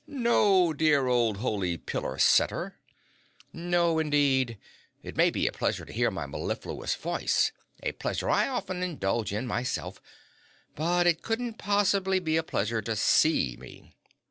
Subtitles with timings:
[0.07, 2.79] No, dear old holy pillar sitter,
[3.53, 4.57] no indeed!
[5.03, 7.51] It may be a pleasure to hear my mellifluous voice
[7.83, 10.01] a pleasure I often indulge in, myself
[10.73, 13.93] but it couldn't possibly be a pleasure to see me!"